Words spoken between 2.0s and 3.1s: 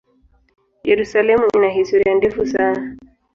ndefu sana.